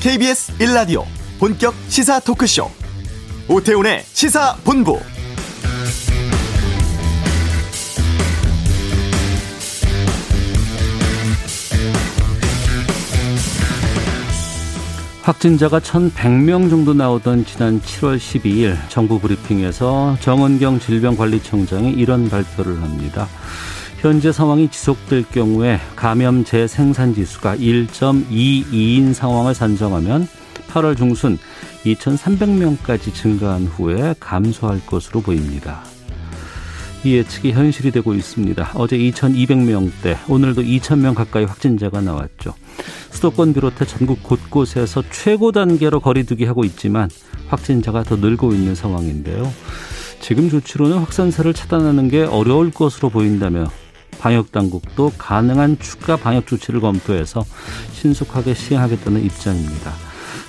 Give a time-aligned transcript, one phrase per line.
[0.00, 1.04] KBS 1라디오
[1.40, 2.70] 본격 시사 토크쇼
[3.48, 5.00] 오태훈의 시사본부
[15.22, 23.26] 확진자가 1,100명 정도 나오던 지난 7월 12일 정부 브리핑에서 정은경 질병관리청장이 이런 발표를 합니다.
[23.98, 30.28] 현재 상황이 지속될 경우에 감염 재생산 지수가 1.22인 상황을 산정하면
[30.68, 31.36] 8월 중순
[31.84, 35.82] 2,300명까지 증가한 후에 감소할 것으로 보입니다.
[37.02, 38.70] 이 예측이 현실이 되고 있습니다.
[38.74, 42.54] 어제 2,200명대, 오늘도 2,000명 가까이 확진자가 나왔죠.
[43.10, 47.10] 수도권 비롯해 전국 곳곳에서 최고 단계로 거리두기 하고 있지만
[47.48, 49.52] 확진자가 더 늘고 있는 상황인데요.
[50.20, 53.66] 지금 조치로는 확산세를 차단하는 게 어려울 것으로 보인다며
[54.18, 57.44] 방역 당국도 가능한 추가 방역 조치를 검토해서
[57.92, 59.92] 신속하게 시행하겠다는 입장입니다.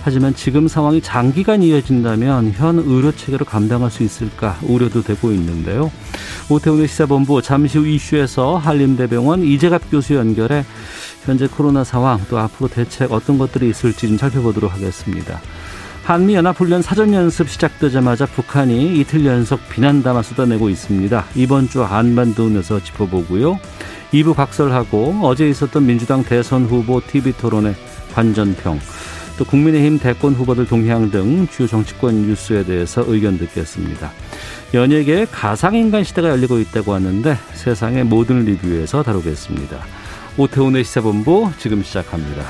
[0.01, 5.91] 하지만 지금 상황이 장기간 이어진다면 현 의료 체계로 감당할 수 있을까 우려도 되고 있는데요.
[6.49, 10.65] 오태훈의 시사본부 잠시 후 이슈에서 한림대병원 이재갑 교수 연결해
[11.25, 15.41] 현재 코로나 상황 또 앞으로 대책 어떤 것들이 있을지 좀 살펴보도록 하겠습니다.
[16.09, 21.23] 한미연합훈련 사전연습 시작되자마자 북한이 이틀 연속 비난담화 쏟아내고 있습니다.
[21.35, 23.59] 이번 주 한반도에서 짚어보고요.
[24.11, 27.75] 2부 각설하고 어제 있었던 민주당 대선 후보 TV토론의
[28.15, 28.79] 관전평
[29.37, 34.11] 또 국민의힘 대권 후보들 동향 등 주요 정치권 뉴스에 대해서 의견 듣겠습니다.
[34.73, 39.77] 연예계 가상인간 시대가 열리고 있다고 하는데 세상의 모든 리뷰에서 다루겠습니다.
[40.37, 42.45] 오태훈의 시사본부 지금 시작합니다.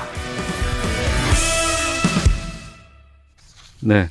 [3.82, 4.06] 네.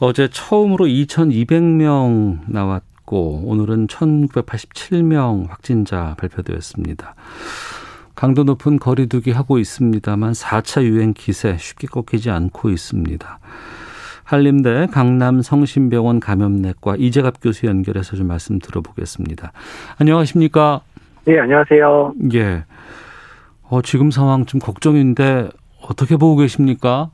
[0.00, 7.14] 어제 처음으로 2,200명 나왔고 오늘은 1,987명 확진자 발표되었습니다.
[8.14, 13.38] 강도 높은 거리두기 하고 있습니다만 4차 유행 기세 쉽게 꺾이지 않고 있습니다.
[14.24, 19.52] 한림대 강남 성심병원 감염내과 이재갑 교수 연결해서 좀 말씀 들어보겠습니다.
[19.98, 20.82] 안녕하십니까?
[21.24, 22.14] 네, 안녕하세요.
[22.34, 22.64] 예.
[23.68, 25.48] 어, 지금 상황 좀 걱정인데
[25.82, 27.10] 어떻게 보고 계십니까?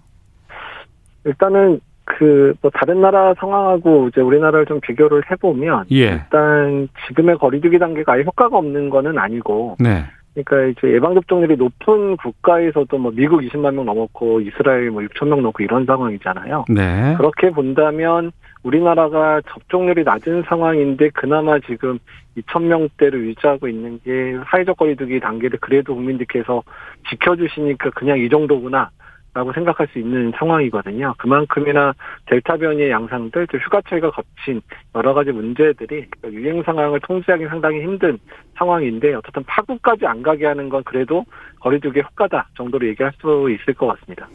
[1.25, 6.05] 일단은 그 뭐 다른 나라 상황하고 이제 우리나라를 좀 비교를 해보면 예.
[6.05, 10.05] 일단 지금의 거리두기 단계가 아예 효과가 없는 거는 아니고 네.
[10.35, 15.43] 그러니까 이제 예방 접종률이 높은 국가에서도 뭐 미국 20만 명 넘었고 이스라엘 뭐 6천 명
[15.43, 16.67] 넘고 이런 상황이잖아요.
[16.69, 17.15] 네.
[17.17, 18.31] 그렇게 본다면
[18.63, 21.99] 우리나라가 접종률이 낮은 상황인데 그나마 지금
[22.37, 26.63] 2천 명대를 유지하고 있는 게 사회적 거리두기 단계를 그래도 국민들께서
[27.11, 28.91] 지켜주시니까 그냥 이 정도구나.
[29.35, 31.15] 라고 생각할 수 있는 상황이거든요.
[31.19, 31.95] 그만큼이나
[32.27, 34.61] 델타 변이의 양상들, 또 휴가철과 거친
[34.95, 38.19] 여러 가지 문제들이 유행 상황을 통제하기 상당히 힘든
[38.57, 41.25] 상황인데 어떻든 파국까지 안 가게 하는 건 그래도
[41.61, 44.29] 거리두기 효과다 정도로 얘기할 수 있을 것 같습니다.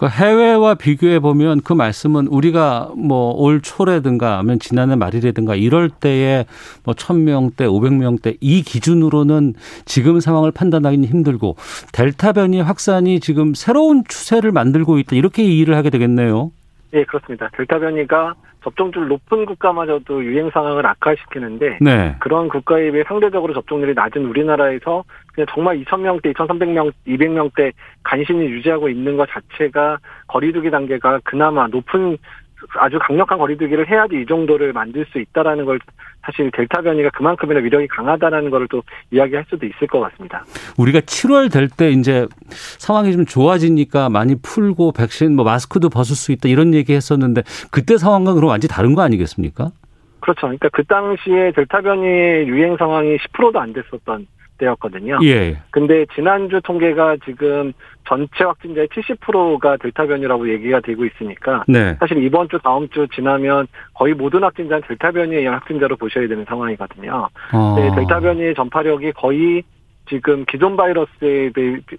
[0.00, 6.46] 그 해외와 비교해 보면 그 말씀은 우리가 뭐 올 초라든가 하면 지난해 말이라든가 이럴 때에
[6.84, 9.52] 뭐 1000명대, 500명대 이 기준으로는
[9.84, 11.56] 지금 상황을 판단하기는 힘들고
[11.92, 15.16] 델타 변이 확산이 지금 새로운 추세를 만들고 있다.
[15.16, 16.50] 이렇게 이해를 하게 되겠네요.
[16.92, 17.48] 예, 그렇습니다.
[17.52, 22.16] 델타 변이가 접종률 높은 국가마저도 유행 상황을 악화시키는데 네.
[22.18, 29.16] 그런 국가에 비해 상대적으로 접종률이 낮은 우리나라에서 그냥 정말 2,000명대, 2,300명, 200명대 간신히 유지하고 있는
[29.16, 32.18] 것 자체가 거리두기 단계가 그나마 높은
[32.78, 35.78] 아주 강력한 거리두기를 해야지 이 정도를 만들 수 있다라는 걸
[36.22, 40.44] 사실 델타 변이가 그만큼이나 위력이 강하다라는 거를 또 이야기할 수도 있을 것 같습니다.
[40.78, 42.26] 우리가 7월 될 때 이제
[42.78, 47.96] 상황이 좀 좋아지니까 많이 풀고 백신 뭐 마스크도 벗을 수 있다 이런 얘기 했었는데 그때
[47.96, 49.70] 상황과 그럼 완전히 다른 거 아니겠습니까?
[50.20, 50.40] 그렇죠.
[50.42, 54.26] 그러니까 그 당시에 델타 변이의 유행 상황이 10%도 안 됐었던
[54.60, 55.18] 때였거든요.
[55.24, 55.58] 예.
[55.70, 57.72] 근데 지난주 통계가 지금
[58.06, 61.96] 전체 확진자의 70%가 델타 변이라고 얘기가 되고 있으니까 네.
[61.98, 66.44] 사실 이번 주 다음 주 지나면 거의 모든 확진자는 델타 변이에 의한 확진자로 보셔야 되는
[66.44, 67.28] 상황이거든요.
[67.52, 67.74] 어.
[67.76, 69.62] 네, 델타 변이의 전파력이 거의
[70.08, 71.50] 지금 기존 바이러스에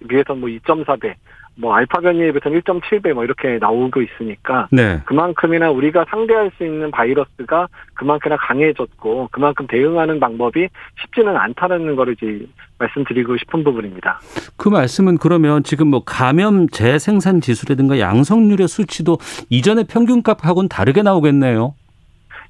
[0.07, 1.13] 비해서 뭐 2.4배,
[1.55, 5.01] 뭐 알파 변이에 비해서 1.7배 뭐 이렇게 나오고 있으니까 네.
[5.05, 10.67] 그만큼이나 우리가 상대할 수 있는 바이러스가 그만큼이나 강해졌고 그만큼 대응하는 방법이
[11.01, 12.45] 쉽지는 않다는 거를 이제
[12.79, 14.19] 말씀드리고 싶은 부분입니다.
[14.57, 19.17] 그 말씀은 그러면 지금 뭐 감염 재생산 지수라든가 양성률의 수치도
[19.49, 21.75] 이전의 평균값하고는 다르게 나오겠네요.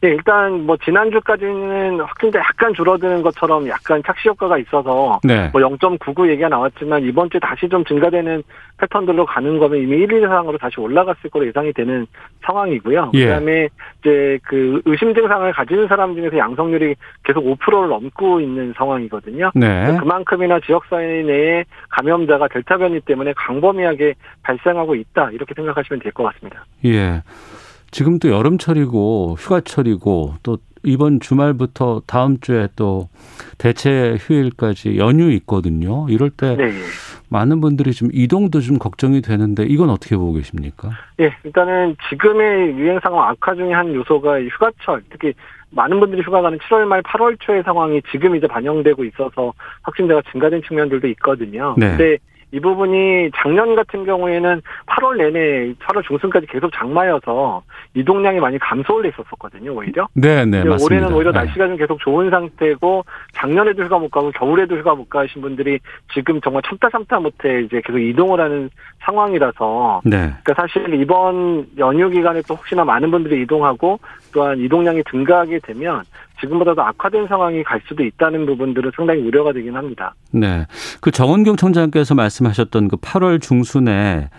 [0.01, 5.49] 네, 일단 뭐 지난주까지는 확진자 약간 줄어드는 것처럼 약간 착시 효과가 있어서 네.
[5.53, 8.41] 뭐 0.99 얘기가 나왔지만 이번 주에 다시 좀 증가되는
[8.79, 12.07] 패턴들로 가는 거면 이미 1, 2 이상으로 다시 올라갔을 거로 예상이 되는
[12.43, 13.11] 상황이고요.
[13.13, 13.25] 예.
[13.25, 13.69] 그다음에
[13.99, 19.51] 이제 그 의심 증상을 가지는 사람 중에서 양성률이 계속 5%를 넘고 있는 상황이거든요.
[19.53, 19.95] 네.
[19.99, 26.65] 그만큼이나 지역사회 내에 감염자가 델타 변이 때문에 광범위하게 발생하고 있다 이렇게 생각하시면 될 것 같습니다.
[26.85, 27.21] 예.
[27.91, 33.09] 지금 또 여름철이고 휴가철이고 또 이번 주말부터 다음 주에 또
[33.57, 36.07] 대체 휴일까지 연휴 있거든요.
[36.09, 36.71] 이럴 때 네.
[37.29, 40.89] 많은 분들이 좀 이동도 좀 걱정이 되는데 이건 어떻게 보고 계십니까?
[41.19, 45.33] 예, 일단은 지금의 유행 상황 악화 중에 한 요소가 이 휴가철, 특히
[45.69, 49.53] 많은 분들이 휴가 가는 7월 말 8월 초의 상황이 지금 이제 반영되고 있어서
[49.83, 51.75] 확진자가 증가된 측면들도 있거든요.
[51.77, 51.89] 네.
[51.91, 52.17] 근데
[52.51, 57.63] 이 부분이 작년 같은 경우에는 8월 내내 8월 중순까지 계속 장마여서
[57.93, 60.07] 이동량이 많이 감소를 했었었거든요, 오히려.
[60.13, 60.83] 네, 네, 맞습니다.
[60.83, 61.39] 올해는 오히려 네.
[61.39, 65.79] 날씨가 좀 계속 좋은 상태고 작년에도 휴가 못 가고 겨울에도 휴가 못 가신 분들이
[66.13, 68.69] 지금 정말 참다 참다 못해 이제 계속 이동을 하는
[68.99, 70.17] 상황이라서 네.
[70.43, 73.99] 그러니까 사실 이번 연휴 기간에 또 혹시나 많은 분들이 이동하고
[74.33, 76.03] 또한 이동량이 증가하게 되면
[76.41, 80.13] 지금보다도 악화된 상황이 갈 수도 있다는 부분들은 상당히 우려가 되긴 합니다.
[80.31, 80.65] 네.
[80.99, 84.29] 그 정원경 청장께서 말씀하셨던 그 8월 중순에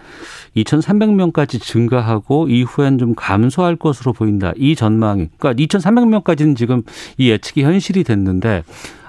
[0.56, 4.52] 2,300명까지 증가하고 이후엔 좀 감소할 것으로 보인다.
[4.56, 5.28] 이 전망이.
[5.38, 6.82] 그러니까 2,300명까지는 지금
[7.16, 8.64] 이 예측이 현실이 됐는데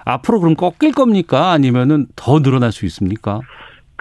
[0.06, 1.52] 앞으로 그럼 꺾일 겁니까?
[1.52, 3.42] 아니면은 더 늘어날 수 있습니까?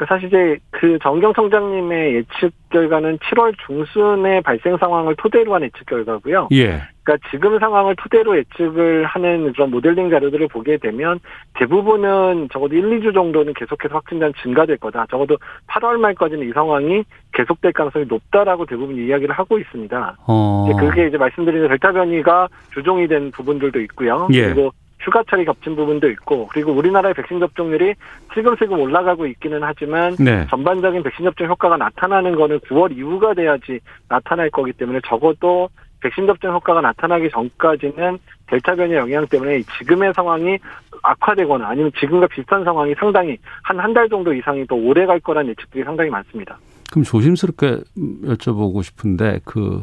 [0.02, 5.87] 그 사실 이제 그 정경 청장님의 예측 결과는 7월 중순의 발생 상황을 토대로 한 예측
[5.87, 6.49] 결과고요.
[6.52, 6.82] 예.
[7.04, 11.20] 그러니까 지금 상황을 토대로 예측을 하는 그런 모델링 자료들을 보게 되면
[11.54, 15.06] 대부분은 적어도 1, 2주 정도는 계속해서 확진자는 증가될 거다.
[15.08, 15.37] 적어도
[15.69, 20.16] 8월 말까지는 이 상황이 계속될 가능성이 높다라고 대부분 이야기를 하고 있습니다.
[20.26, 20.66] 어.
[20.69, 24.28] 이제 그게 이제 말씀드리는 델타 변이가 주종이 된 부분들도 있고요.
[24.32, 24.46] 예.
[24.46, 24.72] 그리고
[25.02, 27.94] 휴가철이 겹친 부분도 있고 그리고 우리나라의 백신 접종률이
[28.34, 30.46] 슬금슬금 올라가고 있기는 하지만 네.
[30.49, 35.69] 전반적인 백신 접종 효과가 나타나는 거는 9월 이후가 돼야지 나타날 거기 때문에 적어도
[36.00, 38.19] 백신 접종 효과가 나타나기 전까지는
[38.49, 40.58] 델타 변이 영향 때문에 지금의 상황이
[41.02, 45.50] 악화되거나 아니면 지금과 비슷한 상황이 상당히 한 한 달 정도 이상이 더 오래 갈 거라는
[45.50, 46.58] 예측들이 상당히 많습니다.
[46.90, 47.78] 그럼 조심스럽게
[48.25, 49.82] 여쭤보고 싶은데 그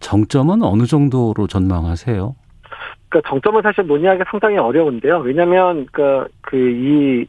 [0.00, 2.34] 정점은 어느 정도로 전망하세요?
[3.16, 5.18] 그러니까 정점을 사실 논의하기 상당히 어려운데요.
[5.18, 7.26] 왜냐하면 그러니까 그이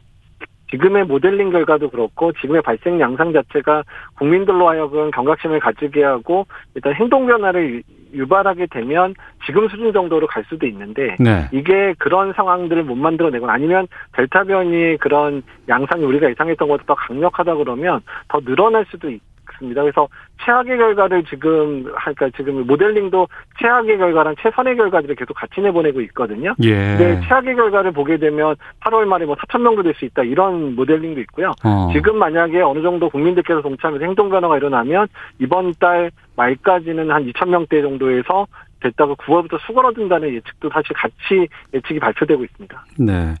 [0.70, 3.84] 지금의 모델링 결과도 그렇고 지금의 발생 양상 자체가
[4.16, 7.82] 국민들로 하여금 경각심을 가지게 하고 일단 행동 변화를
[8.12, 9.14] 유발하게 되면
[9.46, 11.48] 지금 수준 정도로 갈 수도 있는데 네.
[11.52, 17.54] 이게 그런 상황들을 못 만들어내거나 아니면 델타 변이의 그런 양상이 우리가 예상했던 것보다 더 강력하다
[17.56, 19.20] 그러면 더 늘어날 수도 있
[19.58, 19.82] 습니다.
[19.82, 20.08] 그래서
[20.44, 23.28] 최악의 결과를 지금 그러니까 지금 모델링도
[23.60, 26.54] 최악의 결과랑 최선의 결과들을 계속 같이 내보내고 있거든요.
[26.62, 26.74] 예.
[26.74, 31.20] 근데 최악의 결과를 보게 되면 8월 말에 뭐 4천 명도 될 수 있다 이런 모델링도
[31.22, 31.52] 있고요.
[31.64, 31.90] 어.
[31.92, 35.08] 지금 만약에 어느 정도 국민들께서 동참해서 행동 변화가 일어나면
[35.40, 38.46] 이번 달 말까지는 한 2천 명대 정도에서
[38.80, 42.84] 됐다가 9월부터 수그러든다는 예측도 사실 같이 예측이 발표되고 있습니다.
[42.98, 43.34] 네.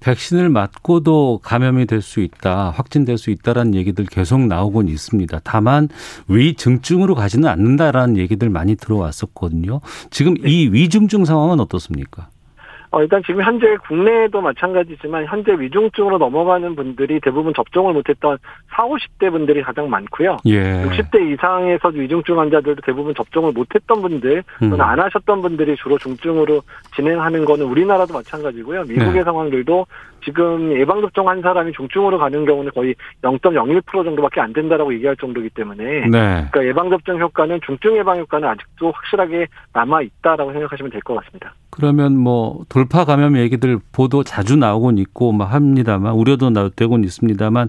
[0.00, 5.40] 백신을 맞고도 감염이 될 수 있다, 확진될 수 있다라는 얘기들 계속 나오곤 있습니다.
[5.42, 5.88] 다만
[6.28, 9.80] 위증증으로 가지는 않는다라는 얘기들 많이 들어왔었거든요.
[10.10, 12.28] 지금 이 위중증 상황은 어떻습니까?
[12.96, 18.38] 어, 일단 지금 현재 국내에도 마찬가지지만 현재 위중증으로 넘어가는 분들이 대부분 접종을 못했던
[18.74, 20.38] 40, 50대 분들이 가장 많고요.
[20.46, 20.82] 예.
[20.82, 24.80] 60대 이상에서 위중증 환자들도 대부분 접종을 못했던 분들 또는 음.
[24.80, 26.62] 안 하셨던 분들이 주로 중증으로
[26.94, 28.84] 진행하는 거는 우리나라도 마찬가지고요.
[28.84, 29.24] 미국의 네.
[29.24, 29.86] 상황들도
[30.24, 35.84] 지금 예방접종 한 사람이 중증으로 가는 경우는 거의 0.01% 정도밖에 안 된다라고 얘기할 정도이기 때문에
[36.06, 36.46] 네.
[36.50, 41.52] 그러니까 예방접종 효과는 중증 예방 효과는 아직도 확실하게 남아 있다라고 생각하시면 될 것 같습니다.
[41.76, 47.68] 그러면 뭐 돌파 감염 얘기들 보도 자주 나오곤 있고 막 합니다만 우려도 나되곤 있습니다만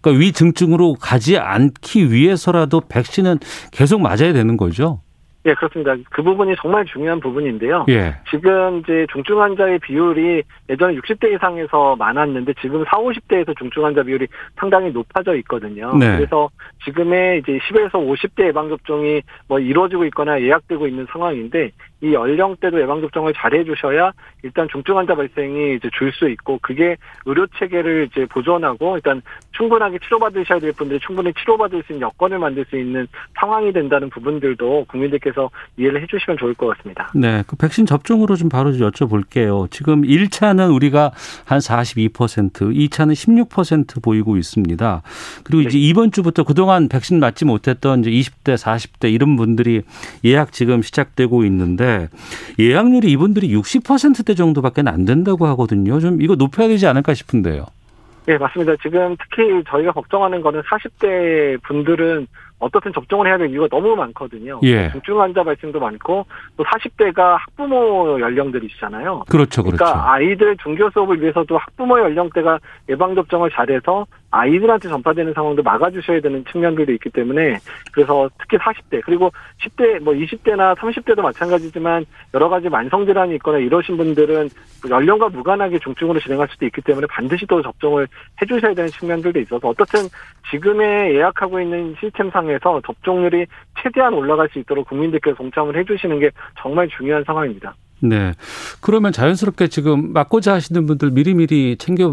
[0.00, 3.38] 그러니까 위증증으로 가지 않기 위해서라도 백신은
[3.72, 5.00] 계속 맞아야 되는 거죠.
[5.46, 5.96] 예, 그렇습니다.
[6.10, 7.86] 그 부분이 정말 중요한 부분인데요.
[7.88, 8.14] 예.
[8.30, 14.26] 지금 이제 중증 환자의 비율이 예전에 60대 이상에서 많았는데 지금 40, 50대에서 중증 환자 비율이
[14.56, 15.96] 상당히 높아져 있거든요.
[15.96, 16.16] 네.
[16.16, 16.50] 그래서
[16.84, 21.70] 지금의 이제 10에서 50대 예방 접종이 뭐 이루어지고 있거나 예약되고 있는 상황인데
[22.02, 26.96] 이 연령대도 예방 접종을 잘 해주셔야 일단 중증 환자 발생이 이제 줄 수 있고 그게
[27.24, 32.64] 의료 체계를 이제 보존하고 일단 충분하게 치료받으셔야 될 분들이 충분히 치료받을 수 있는 여건을 만들
[32.68, 33.06] 수 있는
[33.38, 37.10] 상황이 된다는 부분들도 국민들께서 이해를 해주시면 좋을 것 같습니다.
[37.14, 37.42] 네.
[37.46, 39.70] 그 백신 접종으로 좀 바로 여쭤볼게요.
[39.70, 41.12] 지금 1차는 우리가
[41.44, 45.02] 한 42%, 2차는 16% 보이고 있습니다.
[45.44, 49.82] 그리고 이제 이번 주부터 그동안 백신 맞지 못했던 이제 20대, 40대 이런 분들이
[50.24, 52.08] 예약 지금 시작되고 있는데 있는데
[52.58, 55.98] 예약률이 이분들이 60%대 정도밖에 안 된다고 하거든요.
[56.00, 57.66] 좀 이거 높여야 되지 않을까 싶은데요.
[58.26, 58.74] 네, 맞습니다.
[58.82, 62.26] 지금 특히 저희가 걱정하는 거는 40대 분들은
[62.58, 64.60] 어떻든 접종을 해야 될 이유가 너무 많거든요.
[64.64, 64.90] 예.
[64.90, 66.26] 중증 환자 발생도 많고
[66.58, 69.24] 또 40대가 학부모 연령들이시잖아요.
[69.28, 69.78] 그렇죠, 그렇죠.
[69.78, 72.58] 그러니까 아이들 중교 수업을 위해서도 학부모 연령대가
[72.90, 77.58] 예방 접종을 잘해서 아이들한테 전파되는 상황도 막아주셔야 되는 측면들도 있기 때문에
[77.92, 79.32] 그래서 특히 40대 그리고
[79.62, 84.48] 10대 뭐 20대나 30대도 마찬가지지만 여러 가지 만성 질환이 있거나 이러신 분들은
[84.88, 88.06] 연령과 무관하게 중증으로 진행할 수도 있기 때문에 반드시 또 접종을
[88.40, 90.00] 해주셔야 되는 측면들도 있어서 어떻든
[90.50, 93.46] 지금의 예약하고 있는 시스템상에서 접종률이
[93.82, 97.74] 최대한 올라갈 수 있도록 국민들께서 동참을 해주시는 게 정말 중요한 상황입니다.
[98.02, 98.32] 네.
[98.80, 102.08] 그러면 자연스럽게 지금 맞고자 하시는 분들 미리미리 챙겨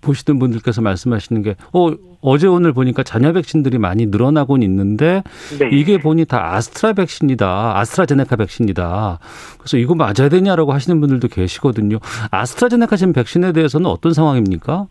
[0.00, 5.22] 보시는 분들께서 말씀하시는 게, 어, 어제 오늘 보니까 잔여 백신들이 많이 늘어나곤 있는데,
[5.58, 5.70] 네.
[5.72, 7.78] 이게 보니 다 아스트라 백신이다.
[7.78, 9.18] 아스트라제네카 백신이다.
[9.58, 11.98] 그래서 이거 맞아야 되냐라고 하시는 분들도 계시거든요.
[12.30, 14.86] 아스트라제네카 지금 백신에 대해서는 어떤 상황입니까?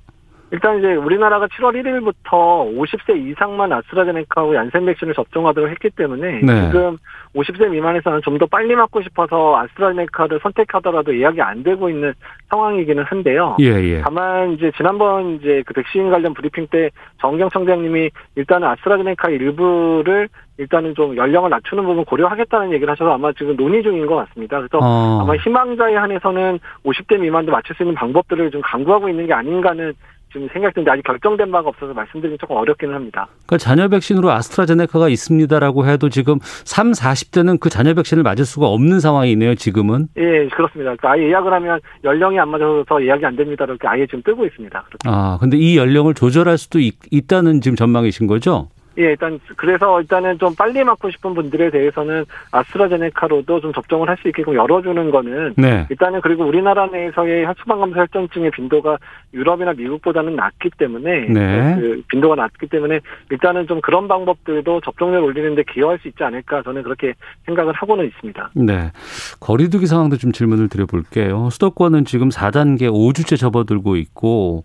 [0.52, 6.68] 일단 이제 우리나라가 7월 1일부터 50세 이상만 아스트라제네카하고 얀센 백신을 접종하도록 했기 때문에 네.
[6.68, 6.98] 지금
[7.36, 12.14] 50세 미만에서는 좀 더 빨리 맞고 싶어서 아스트라제네카를 선택하더라도 예약이 안 되고 있는
[12.50, 13.58] 상황이기는 한데요.
[13.60, 14.02] 예, 예.
[14.02, 20.96] 다만 이제 지난번 이제 그 백신 관련 브리핑 때 정경 청장님이 일단은 아스트라제네카 일부를 일단은
[20.96, 24.58] 좀 연령을 낮추는 부분 고려하겠다는 얘기를 하셔서 아마 지금 논의 중인 것 같습니다.
[24.58, 25.22] 그래서 어.
[25.22, 29.94] 아마 희망자에 한해서는 50대 미만도 맞출 수 있는 방법들을 좀 강구하고 있는 게 아닌가는
[30.32, 33.28] 지금 생각드는데 아직 결정된 바가 없어서 말씀드리기 조금 어렵기는 합니다.
[33.46, 39.00] 그러니까 잔여 백신으로 아스트라제네카가 있습니다라고 해도 지금 3, 40대는 그 잔여 백신을 맞을 수가 없는
[39.00, 40.08] 상황이네요, 지금은.
[40.18, 40.96] 예, 그렇습니다.
[40.96, 43.66] 그러니까 아예 예약을 하면 연령이 안 맞아서 예약이 안 됩니다.
[43.66, 44.82] 이렇게 아예 지금 뜨고 있습니다.
[44.82, 45.10] 그렇게.
[45.10, 48.70] 아, 근데 이 연령을 조절할 수도 있, 있다는 지금 전망이신 거죠?
[48.98, 54.28] 예, 일단 그래서 일단은 좀 빨리 맞고 싶은 분들에 대해서는 아스트라제네카로도 좀 접종을 할 수
[54.30, 55.86] 있게끔 열어주는 거는 네.
[55.90, 58.98] 일단은 그리고 우리나라 내에서의 수방감사 혈전증의 빈도가
[59.34, 61.76] 유럽이나 미국보다는 낮기 때문에 네.
[61.80, 63.00] 그 빈도가 낮기 때문에
[63.30, 67.14] 일단은 좀 그런 방법들도 접종률 올리는데 기여할 수 있지 않을까 저는 그렇게
[67.46, 68.50] 생각을 하고는 있습니다.
[68.56, 68.92] 네,
[69.40, 71.50] 거리두기 상황도 좀 질문을 드려볼게요.
[71.52, 74.64] 수도권은 지금 4단계 5주째 접어들고 있고.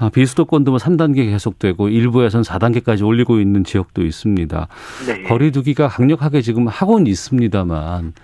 [0.00, 4.68] 아, 비수도권도 뭐 3단계 계속되고 일부에서는 4단계까지 올리고 있는 지역도 있습니다.
[5.06, 5.22] 네.
[5.24, 8.14] 거리두기가 강력하게 지금 하고는 있습니다만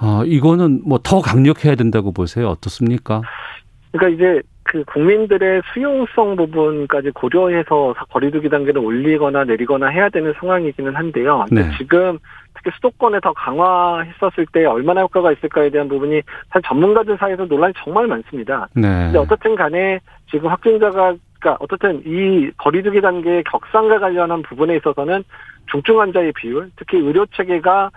[0.00, 2.48] 어, 이거는 뭐 더 강력해야 된다고 보세요.
[2.48, 3.22] 어떻습니까?
[3.92, 11.46] 그러니까 이제 그 국민들의 수용성 부분까지 고려해서 거리두기 단계를 올리거나 내리거나 해야 되는 상황이기는 한데요.
[11.50, 11.70] 네.
[11.78, 12.18] 지금
[12.58, 18.06] 특히 수도권에 더 강화했었을 때 얼마나 효과가 있을까에 대한 부분이 사실 전문가들 사이에서 논란이 정말
[18.06, 18.68] 많습니다.
[18.74, 18.82] 네.
[18.82, 20.00] 근데 어떻든 간에
[20.30, 25.22] 지금 확진자가 그러니까 어떻든 이 거리두기 단계의 격상과 관련한 부분에 있어서는
[25.70, 27.90] 중증 환자의 비율, 특히 의료 체계가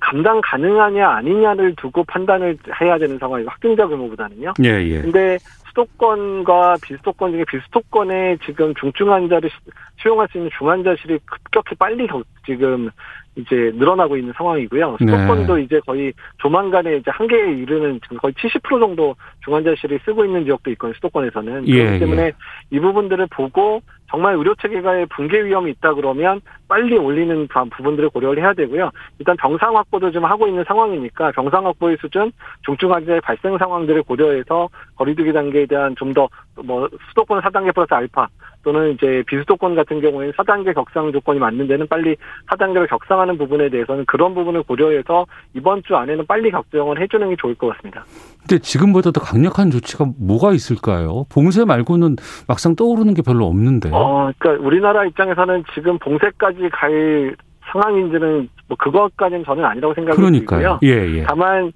[0.00, 4.54] 감당 가능하냐 아니냐를 두고 판단을 해야 되는 상황이고 확진자 규모보다는요.
[4.64, 5.02] 예, 예.
[5.02, 9.50] 근데 수도권과 비수도권 중에 비수도권에 지금 중증 환자를
[9.98, 12.06] 수용할 수 있는 중환자실이 급격히 빨리
[12.44, 12.90] 지금
[13.34, 14.96] 이제 늘어나고 있는 상황이고요.
[15.00, 15.06] 네.
[15.06, 15.62] 수도권도 네.
[15.62, 20.94] 이제 거의 조만간에 이제 한계에 이르는 지금 거의 70% 정도 중환자실이 쓰고 있는 지역도 있거든요.
[20.94, 22.32] 수도권에서는 예, 그렇기 때문에 예.
[22.70, 28.52] 이 부분들을 보고 정말 의료 체계가의 붕괴 위험이 있다 그러면 빨리 올리는 부분들을 고려를 해야
[28.52, 28.90] 되고요.
[29.18, 32.30] 일단 병상 확보도 좀 하고 있는 상황이니까 병상 확보의 수준,
[32.66, 36.28] 중증 환자의 발생 상황들을 고려해서 거리두기 단계에 대한 좀 더
[36.64, 38.28] 뭐 수도권 4단계 플러스 알파
[38.62, 42.16] 또는 이제 비수도권 같은 경우에는 4단계 격상 조건이 맞는 데는 빨리
[42.50, 47.54] 4단계를 격상하는 부분에 대해서는 그런 부분을 고려해서 이번 주 안에는 빨리 격정을 해주는 게 좋을
[47.54, 48.04] 것 같습니다.
[48.40, 51.24] 근데 지금보다 더 강력한 조치가 뭐가 있을까요?
[51.32, 52.16] 봉쇄 말고는
[52.46, 53.90] 막상 떠오르는 게 별로 없는데.
[53.92, 57.34] 어, 그러니까 우리나라 입장에서는 지금 봉쇄까지 갈
[57.72, 60.80] 상황인지는 뭐 그것까지는 저는 아니라고 생각이 들고요.
[60.82, 61.22] 예, 예.
[61.22, 61.72] 다만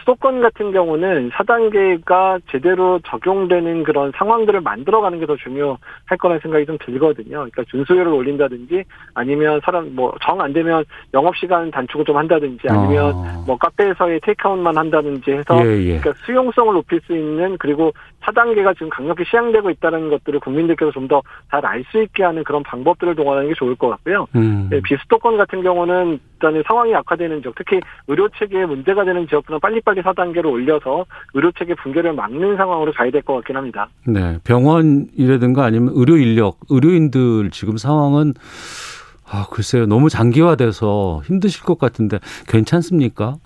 [0.00, 6.78] 수도권 같은 경우는 4단계가 제대로 적용되는 그런 상황들을 만들어가는 게 더 중요할 거라는 생각이 좀
[6.78, 7.28] 들거든요.
[7.28, 13.12] 그러니까 준수율을 올린다든지 아니면 사람 뭐 정 안 되면 영업 시간 단축을 좀 한다든지 아니면
[13.14, 13.44] 어.
[13.46, 15.98] 뭐 카페에서의 테이크아웃만 한다든지 해서 예, 예.
[15.98, 17.92] 그러니까 수용성을 높일 수 있는 그리고
[18.32, 22.62] 4단계가 지금 강력히 시행되고 있다는 것들을 국민들께서 좀 더 잘 알 수 있게 하는 그런
[22.62, 24.26] 방법들을 동원하는 게 좋을 것 같고요.
[24.36, 24.68] 음.
[24.70, 30.02] 네, 비수도권 같은 경우는 일단은 상황이 악화되는 지역, 특히 의료 체계에 문제가 되는 지역들은 빨리빨리
[30.02, 33.88] 4단계로 올려서 의료 체계 붕괴를 막는 상황으로 가야 될 것 같긴 합니다.
[34.06, 38.34] 네, 병원이라든가 아니면 의료 인력, 의료인들 지금 상황은
[39.30, 39.86] 아, 글쎄요.
[39.86, 42.18] 너무 장기화돼서 힘드실 것 같은데
[42.48, 43.36] 괜찮습니까?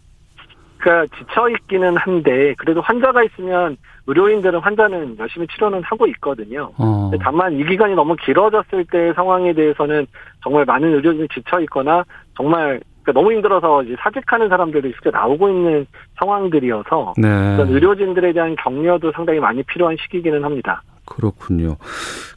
[0.83, 3.77] 그러니까 지쳐 있기는 한데 그래도 환자가 있으면
[4.09, 6.73] 의료인들은 환자는 열심히 치료는 하고 있거든요.
[6.77, 7.11] 어.
[7.23, 10.07] 다만 이 기간이 너무 길어졌을 때 상황에 대해서는
[10.43, 12.05] 정말 많은 의료진이 지쳐 있거나
[12.37, 15.87] 정말 그러니까 너무 힘들어서 이제 사직하는 사람들도 실제 나오고 있는
[16.19, 17.29] 상황들이어서 네.
[17.29, 20.83] 의료진들에 대한 격려도 상당히 많이 필요한 시기기는 합니다.
[21.05, 21.77] 그렇군요.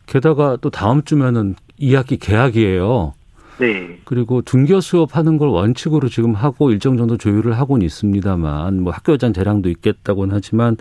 [0.06, 3.14] 게다가 또 다음 주면은 2학기 개학이에요.
[3.58, 4.00] 네.
[4.06, 9.34] 그리고 등교 수업하는 걸 원칙으로 지금 하고 일정 정도 조율을 하고는 있습니다만 뭐 학교 여장
[9.34, 10.78] 재량도 있겠다고는 하지만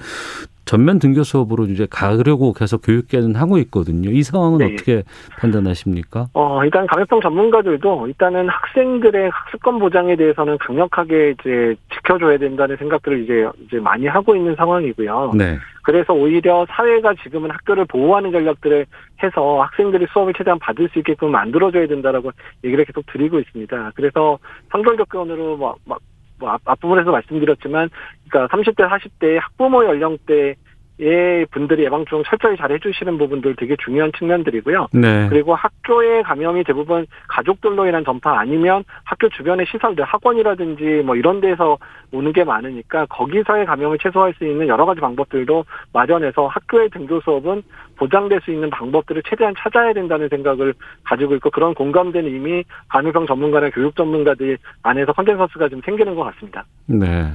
[0.65, 4.11] 전면 등교 수업으로 이제 가려고 계속 교육계는 하고 있거든요.
[4.11, 4.73] 이 상황은 네.
[4.73, 5.03] 어떻게
[5.39, 6.29] 판단하십니까?
[6.33, 13.47] 어, 일단 감염병 전문가들도 일단은 학생들의 학습권 보장에 대해서는 강력하게 이제 지켜줘야 된다는 생각들을 이제
[13.67, 15.33] 이제 많이 하고 있는 상황이고요.
[15.37, 15.59] 네.
[15.85, 18.87] 그래서 오히려 사회가 지금은 학교를 보호하는 전략들을
[19.23, 22.33] 해서 학생들이 수업을 최대한 받을 수 있게끔 만들어줘야 된다라고
[22.65, 23.93] 얘기를 계속 드리고 있습니다.
[23.95, 24.39] 그래서
[24.71, 25.99] 상벌교권으로 뭐, 막,
[26.39, 27.91] 뭐 앞, 앞부분에서 말씀드렸지만,
[28.29, 30.55] 그러니까 30대, 40대 학부모 연령대
[31.01, 34.87] 의 분들이 예방주행 철저히 잘 해주시는 부분들 되게 중요한 측면들이고요.
[34.93, 35.27] 네.
[35.29, 41.79] 그리고 학교의 감염이 대부분 가족들로 인한 전파 아니면 학교 주변의 시설들, 학원이라든지 뭐 이런 데서
[42.13, 47.65] 오는 게 많으니까 거기서의 감염을 최소화할 수 있는 여러 가지 방법들도 마련해서 학교의 등교 수업은
[47.97, 53.69] 보장될 수 있는 방법들을 최대한 찾아야 된다는 생각을 가지고 있고 그런 공감대는 이미 감염병 전문가나
[53.71, 56.65] 교육 전문가들 안에서 consensus가 좀 생기는 것 같습니다.
[56.87, 57.33] 네.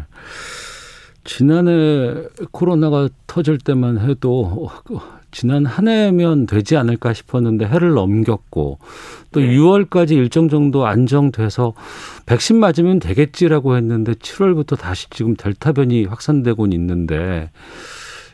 [1.30, 4.72] 지난해 코로나가 터질 때만 해도
[5.30, 8.80] 지난 한 해면 되지 않을까 싶었는데 해를 넘겼고
[9.32, 9.48] 또 네.
[9.56, 11.74] 6월까지 일정 정도 안정돼서
[12.26, 17.52] 백신 맞으면 되겠지라고 했는데 7월부터 다시 지금 델타 변이 확산되고 있는데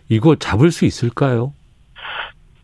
[0.07, 1.51] 이거 잡을 수 있을까요?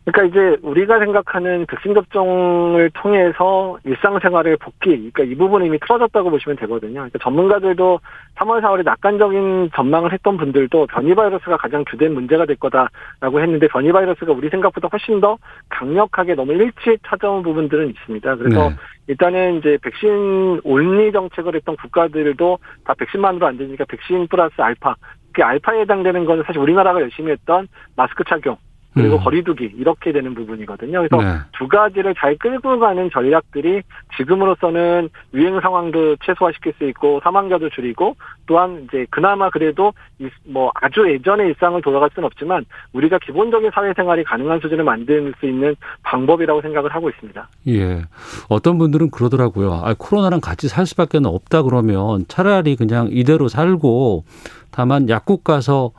[0.04, 6.56] 그러니까 이제 우리가 생각하는 백신 접종을 통해서 일상생활을 복귀, 그러니까 이 부분이 이미 틀어졌다고 보시면
[6.56, 6.94] 되거든요.
[6.94, 8.00] 그러니까 전문가들도
[8.34, 13.92] 3월, 4월에 낙관적인 전망을 했던 분들도 변이 바이러스가 가장 주된 문제가 될 거다라고 했는데 변이
[13.92, 18.36] 바이러스가 우리 생각보다 훨씬 더 강력하게 너무 일찍 찾아온 부분들은 있습니다.
[18.36, 18.76] 그래서 네.
[19.06, 24.96] 일단은 이제 백신 온리 정책을 했던 국가들도 다 백신만으로 안 되니까 백신 플러스 알파.
[25.32, 28.56] 그 알파에 해당되는 거는 사실 우리나라가 열심히 했던 마스크 착용
[28.94, 29.20] 그리고 음.
[29.24, 31.00] 거리두기 이렇게 되는 부분이거든요.
[31.08, 31.38] 그래서 네.
[31.58, 33.82] 두 가지를 잘 끌고 가는 전략들이
[34.16, 41.08] 지금으로서는 유행 상황도 최소화시킬 수 있고 사망자도 줄이고 또한 이제 그나마 그래도 이- 뭐 아주
[41.10, 46.94] 예전의 일상을 돌아갈 수는 없지만 우리가 기본적인 사회생활이 가능한 수준을 만들 수 있는 방법이라고 생각을
[46.94, 47.48] 하고 있습니다.
[47.68, 48.02] 예.
[48.48, 49.72] 어떤 분들은 그러더라고요.
[49.84, 54.24] 아, 코로나랑 같이 살 수밖에 없다 그러면 차라리 그냥 이대로 살고
[54.70, 55.92] 다만 약국 가서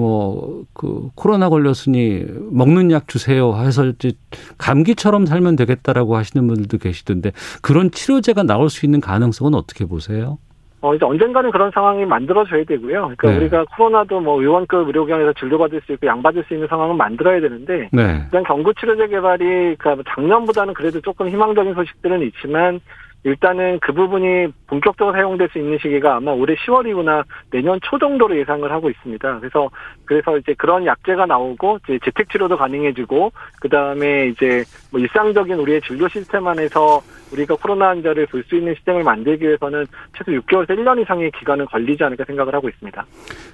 [0.00, 4.12] 뭐 그 코로나 걸렸으니 먹는 약 주세요 해서 이제
[4.58, 7.32] 감기처럼 살면 되겠다라고 하시는 분들도 계시던데
[7.62, 10.38] 그런 치료제가 나올 수 있는 가능성은 어떻게 보세요?
[10.82, 13.12] 어, 이제 언젠가는 그런 상황이 만들어져야 되고요.
[13.14, 13.36] 그러니까 네.
[13.36, 18.22] 우리가 코로나도 뭐 의원급 의료기관에서 진료받을 수 있고 양받을 수 있는 상황은 만들어야 되는데 네.
[18.24, 22.80] 일단 경구 치료제 개발이 그러니까 작년보다는 그래도 조금 희망적인 소식들은 있지만
[23.22, 28.38] 일단은 그 부분이 본격적으로 사용될 수 있는 시기가 아마 올해 10월 이후나 내년 초 정도로
[28.38, 29.38] 예상을 하고 있습니다.
[29.40, 29.68] 그래서
[30.06, 35.82] 그래서 이제 그런 약제가 나오고 이제 재택 치료도 가능해지고 그 다음에 이제 뭐 일상적인 우리의
[35.82, 37.02] 진료 시스템 안에서
[37.32, 42.02] 우리가 코로나 환자를 볼 수 있는 시스템을 만들기 위해서는 최소 6개월에서 1년 이상의 기간은 걸리지
[42.02, 43.04] 않을까 생각을 하고 있습니다.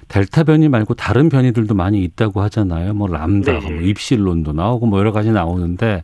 [0.07, 2.93] 델타 변이 말고 다른 변이들도 많이 있다고 하잖아요.
[2.93, 3.59] 뭐 람다, 네.
[3.59, 6.03] 뭐 입실론도 나오고 뭐 여러 가지 나오는데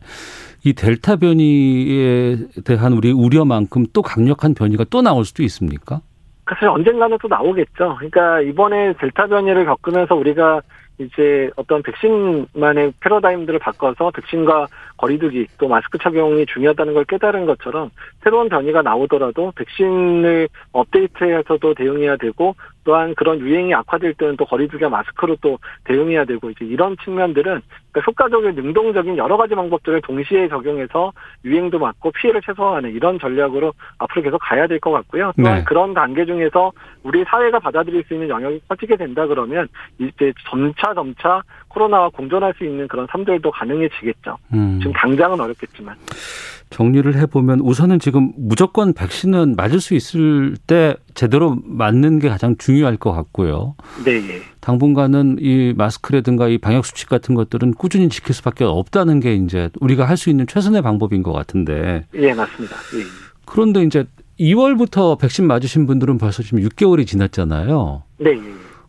[0.64, 6.00] 이 델타 변이에 대한 우리 우려만큼 또 강력한 변이가 또 나올 수도 있습니까?
[6.48, 7.96] 사실 언젠가는 또 나오겠죠.
[7.96, 10.62] 그러니까 이번에 델타 변이를 겪으면서 우리가
[10.98, 17.90] 이제 어떤 백신만의 패러다임들을 바꿔서 백신과 거리두기 또 마스크 착용이 중요하다는 걸 깨달은 것처럼
[18.24, 25.36] 새로운 변이가 나오더라도 백신을 업데이트해서도 대응해야 되고 또한 그런 유행이 악화될 때는 또 거리두기와 마스크로
[25.40, 31.12] 또 대응해야 되고 이제 이런 측면들은 그러니까 효과적인 능동적인 여러 가지 방법들을 동시에 적용해서
[31.44, 35.32] 유행도 막고 피해를 최소화하는 이런 전략으로 앞으로 계속 가야 될 것 같고요.
[35.40, 35.64] 또한 네.
[35.64, 41.42] 그런 단계 중에서 우리 사회가 받아들일 수 있는 영역이 커지게 된다 그러면 이제 점차 점차
[41.68, 44.36] 코로나와 공존할 수 있는 그런 삶들도 가능해지겠죠.
[44.52, 44.78] 음.
[44.80, 45.96] 지금 당장은 어렵겠지만.
[46.70, 52.96] 정리를 해보면 우선은 지금 무조건 백신은 맞을 수 있을 때 제대로 맞는 게 가장 중요할
[52.96, 53.74] 것 같고요.
[54.04, 54.42] 네, 예.
[54.60, 60.04] 당분간은 이 마스크라든가 이 방역 수칙 같은 것들은 꾸준히 지킬 수밖에 없다는 게 이제 우리가
[60.08, 62.76] 할 수 있는 최선의 방법인 것 같은데 예, 맞습니다.
[62.96, 63.02] 예.
[63.46, 64.04] 그런데 이제
[64.40, 68.02] 2월부터 백신 맞으신 분들은 벌써 지금 6개월이 지났잖아요.
[68.18, 68.40] 네, 예.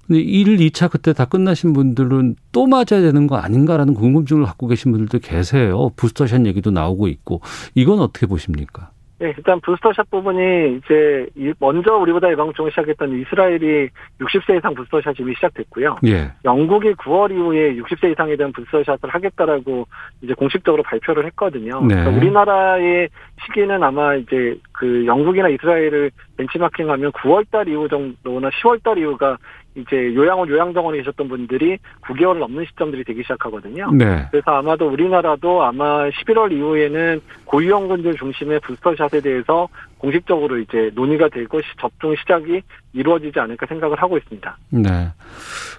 [0.07, 4.91] 근데 1, 2차 그때 다 끝나신 분들은 또 맞아야 되는 거 아닌가라는 궁금증을 갖고 계신
[4.91, 5.89] 분들도 계세요.
[5.95, 7.41] 부스터샷 얘기도 나오고 있고.
[7.73, 8.89] 이건 어떻게 보십니까?
[9.17, 13.87] 네, 일단 부스터샷 부분이 이제 이- 먼저 우리보다 예방접종을 시작했던 이스라엘이
[14.19, 15.95] 60세 이상 부스터샷 이미 시작됐고요.
[16.07, 16.33] 예.
[16.43, 19.87] 영국이 9월 이후에 60세 이상에 대한 부스터샷을 하겠다라고
[20.21, 21.79] 이제 공식적으로 발표를 했거든요.
[21.87, 21.95] 네.
[21.95, 23.07] 그러니까 우리나라의
[23.45, 29.37] 시기는 아마 이제 그 영국이나 이스라엘을 벤치마킹하면 9월 달 이후 정도나 10월 달 이후가
[29.75, 33.91] 이제 요양원 요양병원에 계셨던 분들이 9개월 넘는 시점들이 되기 시작하거든요.
[33.91, 34.25] 네.
[34.31, 42.15] 그래서 아마도 우리나라도 아마 11월 이후에는 고위험군들 중심의 부스터샷에 대해서 공식적으로 이제 논의가 되고 접종
[42.15, 42.61] 시작이
[42.93, 44.57] 이루어지지 않을까 생각을 하고 있습니다.
[44.69, 45.11] 네.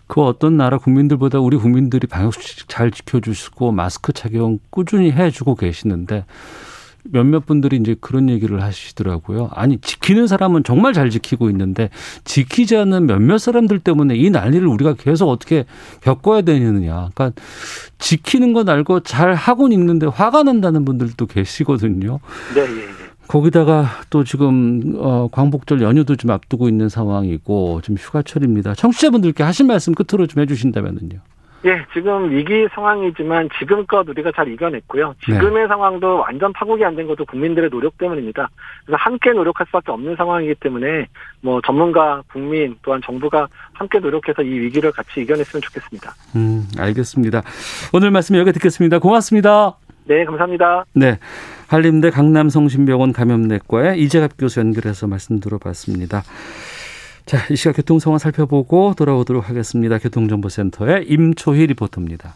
[0.06, 6.24] 그 어떤 나라 국민들보다 우리 국민들이 방역수칙 잘 지켜주시고 마스크 착용 꾸준히 해주고 계시는데
[7.10, 9.50] 몇몇 분들이 이제 그런 얘기를 하시더라고요.
[9.52, 11.90] 아니, 지키는 사람은 정말 잘 지키고 있는데
[12.24, 15.64] 지키지 않는 몇몇 사람들 때문에 이 난리를 우리가 계속 어떻게
[16.00, 17.10] 겪어야 되느냐.
[17.14, 17.32] 그러니까
[17.98, 22.20] 지키는 건 알고 잘 하고는 있는데 화가 난다는 분들도 계시거든요.
[22.54, 23.06] 네, 예, 예.
[23.28, 28.74] 거기다가 또 지금 어 광복절 연휴도 좀 앞두고 있는 상황이고 지금 휴가철입니다.
[28.74, 31.18] 청취자분들께 하신 말씀 끝으로 좀 해주신다면은요.
[31.66, 35.14] 예, 지금 위기 상황이지만 지금껏 우리가 잘 이겨냈고요.
[35.24, 35.68] 지금의 네.
[35.68, 38.48] 상황도 완전 파국이 안 된 것도 국민들의 노력 때문입니다.
[38.84, 41.08] 그래서 함께 노력할 수밖에 없는 상황이기 때문에
[41.42, 46.14] 뭐 전문가, 국민 또한 정부가 함께 노력해서 이 위기를 같이 이겨냈으면 좋겠습니다.
[46.36, 47.42] 음, 알겠습니다.
[47.92, 48.98] 오늘 말씀 여기 듣겠습니다.
[48.98, 49.76] 고맙습니다.
[50.04, 50.84] 네, 감사합니다.
[50.94, 51.18] 네.
[51.68, 56.22] 한림대 강남성심병원 감염내과의 이재갑 교수 연결해서 말씀 들어봤습니다.
[57.26, 59.98] 자, 이 시각 교통 상황 살펴보고 돌아오도록 하겠습니다.
[59.98, 62.34] 교통정보센터의 임초희 리포터입니다.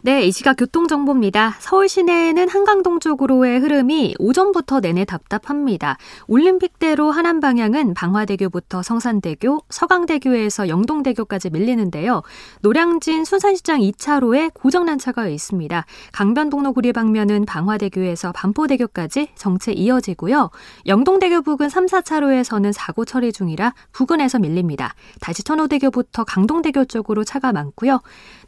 [0.00, 1.56] 네, 이 시각 교통정보입니다.
[1.58, 5.98] 서울 시내에는 한강동 쪽으로의 흐름이 오전부터 내내 답답합니다.
[6.28, 12.22] 올림픽대로 하남 방향은 방화대교부터 성산대교, 서강대교에서 영동대교까지 밀리는데요.
[12.60, 15.84] 노량진 순산시장 2차로에 고정난차가 있습니다.
[16.12, 20.50] 강변동로 구리 방면은 방화대교에서 반포대교까지 정체 이어지고요.
[20.86, 24.94] 영동대교 부근 3, 4차로에서는 사고 처리 중이라 부근에서 밀립니다.
[25.20, 28.00] 다시 천호대교부터 강동대교 쪽으로 차가 많고요.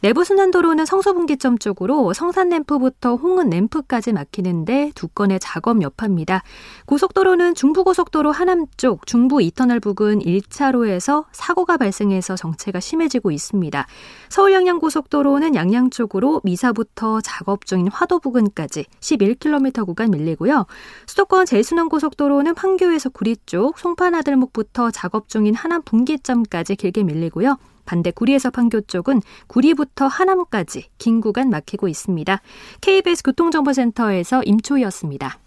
[0.03, 6.43] 내부순환도로는 성수분기 점 쪽으로 성산 램프부터 홍은 램프까지 막히는데 두 건의 작업 여파입니다.
[6.85, 13.87] 고속도로는 중부고속도로 하남 쪽 중부 이터널 부근 1차로에서 사고가 발생해서 정체가 심해지고 있습니다.
[14.29, 20.67] 서울 양양고속도로는 양양 쪽으로 미사부터 작업 중인 화도 부근까지 11km 구간 밀리고요.
[21.07, 27.57] 수도권 제순환고속도로는 판교에서 구리 쪽 송파나들목부터 작업 중인 하남 분기점까지 길게 밀리고요.
[27.91, 32.41] 반대 구리에서 판교 쪽은 구리부터 하남까지 긴 구간 막히고 있습니다.
[32.81, 35.39] KBS 교통정보센터에서 임초희였습니다.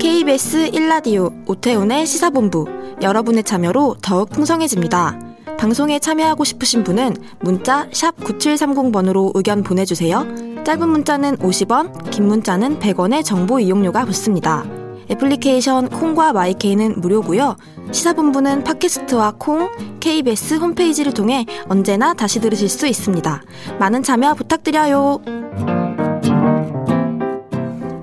[0.00, 2.64] KBS 1라디오 오태훈의 시사본부
[3.02, 5.20] 여러분의 참여로 더욱 풍성해집니다.
[5.58, 10.64] 방송에 참여하고 싶으신 분은 문자 9730번으로 의견 보내주세요.
[10.64, 14.85] 짧은 문자는 50원, 긴 문자는 100원의 정보 이용료가 붙습니다.
[15.10, 17.56] 애플리케이션 콩과 마이케이는 무료고요.
[17.92, 23.42] 시사본부는 팟캐스트와 콩, KBS 홈페이지를 통해 언제나 다시 들으실 수 있습니다.
[23.78, 25.20] 많은 참여 부탁드려요.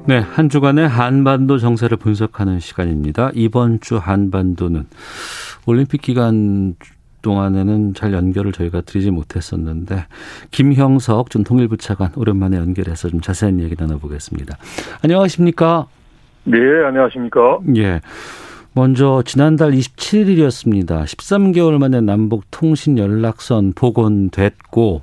[0.05, 3.31] 네, 한 주간의 한반도 정세를 분석하는 시간입니다.
[3.33, 4.85] 이번 주 한반도는
[5.65, 6.75] 올림픽 기간
[7.21, 10.05] 동안에는 잘 연결을 저희가 드리지 못했었는데
[10.51, 14.57] 김형석 전 통일부 차관 오랜만에 연결해서 좀 자세한 얘기 나눠보겠습니다.
[15.01, 15.87] 안녕하십니까?
[16.45, 17.59] 네, 안녕하십니까?
[17.77, 18.01] 예.
[18.73, 21.03] 먼저 지난달 27일이었습니다.
[21.03, 25.01] 13개월 만에 남북 통신 연락선 복원됐고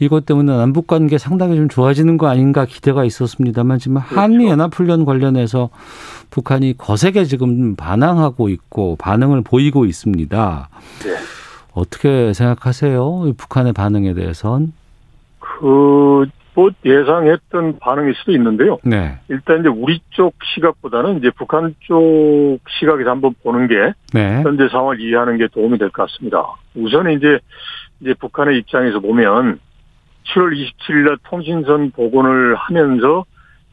[0.00, 4.20] 이것 때문에 남북 관계 상당히 좀 좋아지는 거 아닌가 기대가 있었습니다만 지금 그렇죠.
[4.20, 5.70] 한미 연합 훈련 관련해서
[6.30, 10.68] 북한이 거세게 지금 반항하고 있고 반응을 보이고 있습니다.
[11.02, 11.16] 네.
[11.72, 13.32] 어떻게 생각하세요?
[13.36, 14.72] 북한의 반응에 대해선?
[15.40, 16.26] 그,
[16.58, 18.78] 뭐 예상했던 반응일 수도 있는데요.
[18.82, 19.16] 네.
[19.28, 24.42] 일단 이제 우리 쪽 시각보다는 이제 북한 쪽 시각에서 한번 보는 게 네.
[24.42, 26.42] 현재 상황을 이해하는 게 도움이 될 것 같습니다.
[26.74, 27.38] 우선 이제
[28.00, 29.60] 이제 북한의 입장에서 보면
[30.34, 33.24] 7월 27일 날 통신선 복원을 하면서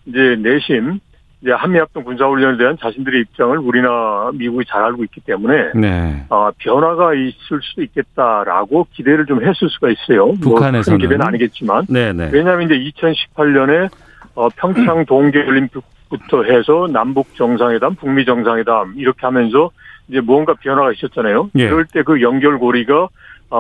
[0.06, 1.00] 이제 내심
[1.46, 6.26] 이제 한미합동 군사훈련에 대한 자신들의 입장을 우리나 미국이 잘 알고 있기 때문에 네.
[6.30, 10.26] 어, 변화가 있을 수도 있겠다라고 기대를 좀 했을 수가 있어요.
[10.26, 12.32] 뭐 북한에서는 뭐 기대는 아니겠지만 네네.
[12.34, 13.90] 왜냐하면 이제 2018년에
[14.34, 19.70] 어, 평창 동계올림픽부터 해서 남북 정상회담, 북미 정상회담 이렇게 하면서
[20.08, 21.52] 이제 뭔가 변화가 있었잖아요.
[21.58, 21.70] 예.
[21.70, 23.08] 그럴 때 그 연결고리가 어,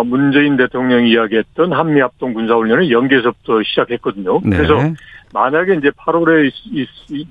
[0.06, 4.42] 문재인 대통령이 이야기했던 한미합동 군사훈련을 연계에서부터 시작했거든요.
[4.44, 4.58] 네.
[4.58, 4.76] 그래서
[5.34, 6.52] 만약에 이제 8월에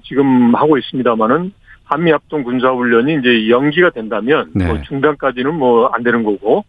[0.05, 1.53] 지금 하고 있습니다만은
[1.85, 4.67] 한미합동 군사훈련이 이제 연기가 된다면 네.
[4.67, 6.65] 뭐 중단까지는 뭐 안 되는 거고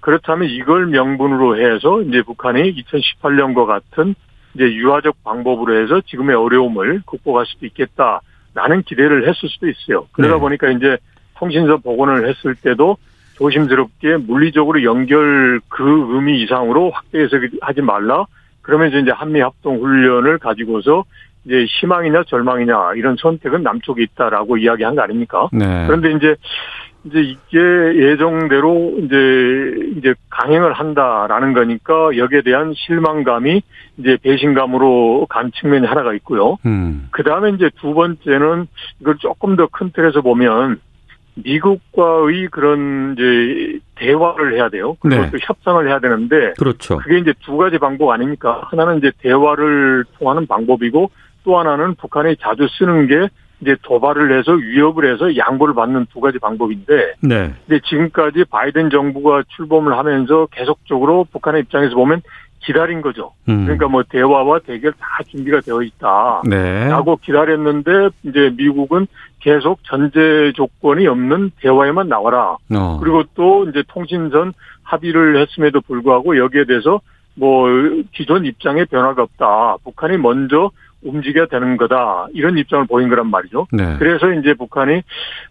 [0.00, 4.14] 그렇다면 이걸 명분으로 해서 이제 북한이 2018년과 같은
[4.54, 10.06] 이제 유화적 방법으로 해서 지금의 어려움을 극복할 수도 있겠다라는 기대를 했을 수도 있어요.
[10.12, 10.40] 그러다 네.
[10.40, 10.98] 보니까 이제
[11.36, 12.96] 통신선 복원을 했을 때도
[13.34, 18.26] 조심스럽게 물리적으로 연결 그 의미 이상으로 확대 해석하지 말라
[18.60, 21.04] 그러면서 이제 한미 합동 훈련을 가지고서
[21.44, 25.48] 이제 희망이냐 절망이냐 이런 선택은 남쪽에 있다라고 이야기한 거 아닙니까?
[25.52, 25.86] 네.
[25.86, 26.36] 그런데 이제
[27.04, 33.60] 이제 이게 예정대로 이제 이제 강행을 한다라는 거니까 여기에 대한 실망감이
[33.98, 36.58] 이제 배신감으로 간 측면이 하나가 있고요.
[36.64, 37.08] 음.
[37.10, 38.68] 그 다음에 이제 두 번째는
[39.00, 40.78] 이걸 조금 더 큰 틀에서 보면
[41.34, 44.96] 미국과의 그런 이제 대화를 해야 돼요.
[45.00, 45.30] 그리고 네.
[45.30, 46.98] 또 협상을 해야 되는데 그렇죠.
[46.98, 48.62] 그게 이제 두 가지 방법 아닙니까?
[48.70, 51.10] 하나는 이제 대화를 통하는 방법이고
[51.44, 53.28] 또 하나는 북한이 자주 쓰는 게
[53.62, 57.54] 이제 도발을 해서 위협을 해서 양보를 받는 두 가지 방법인데, 네.
[57.66, 62.22] 근데 지금까지 바이든 정부가 출범을 하면서 계속적으로 북한의 입장에서 보면
[62.64, 63.32] 기다린 거죠.
[63.48, 63.64] 음.
[63.64, 66.42] 그러니까 뭐 대화와 대결 다 준비가 되어 있다.
[66.48, 66.88] 네.
[66.88, 69.06] 라고 기다렸는데 이제 미국은
[69.40, 72.56] 계속 전제 조건이 없는 대화에만 나와라.
[72.74, 72.98] 어.
[73.00, 74.52] 그리고 또 이제 통신선
[74.84, 77.00] 합의를 했음에도 불구하고 여기에 대해서
[77.34, 77.68] 뭐
[78.12, 79.76] 기존 입장에 변화가 없다.
[79.84, 80.70] 북한이 먼저
[81.04, 83.66] 움직여야 되는 거다 이런 입장을 보인 거란 말이죠.
[83.72, 83.96] 네.
[83.98, 85.02] 그래서 이제 북한이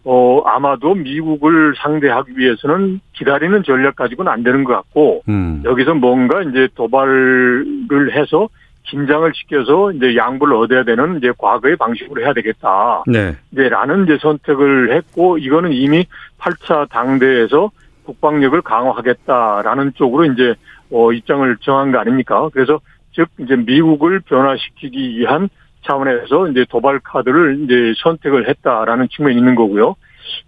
[0.04, 5.62] 어 아마도 미국을 상대하기 위해서는 기다리는 전략 가지고는 안 되는 것 같고 음.
[5.64, 8.48] 여기서 뭔가 이제 도발을 해서
[8.84, 13.04] 긴장을 시켜서 이제 양보를 얻어야 되는 이제 과거의 방식으로 해야 되겠다.
[13.06, 13.36] 네.
[13.52, 16.04] 이제 라는 이제 선택을 했고 이거는 이미
[16.38, 17.70] 8차 당대에서
[18.04, 20.54] 국방력을 강화하겠다라는 쪽으로 이제
[20.90, 22.48] 어 입장을 정한 거 아닙니까?
[22.52, 22.80] 그래서
[23.12, 25.48] 즉 이제 미국을 변화시키기 위한
[25.86, 29.96] 차원에서 이제 도발 카드를 이제 선택을 했다라는 측면이 있는 거고요.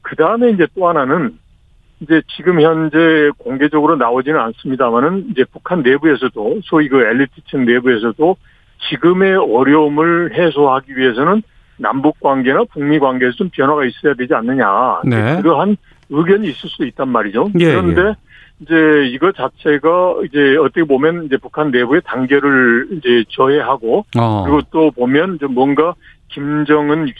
[0.02, 1.38] 그 다음에 이제 또 하나는
[2.00, 8.36] 이제 지금 현재 공개적으로 나오지는 않습니다만은 이제 북한 내부에서도 소위 그 엘리트층 내부에서도
[8.90, 11.42] 지금의 어려움을 해소하기 위해서는
[11.76, 15.00] 남북 관계나 북미 관계에서 좀 변화가 있어야 되지 않느냐.
[15.04, 15.40] 네.
[15.42, 15.76] 그러한
[16.10, 17.50] 의견이 있을 수 있단 말이죠.
[17.58, 18.14] 예, 그런데 예.
[18.60, 18.74] 이제
[19.10, 24.44] 이거 자체가 이제 어떻게 보면 이제 북한 내부의 단계를 이제 저해하고 어.
[24.44, 25.94] 그리고 또 보면 좀 뭔가
[26.28, 27.12] 김정은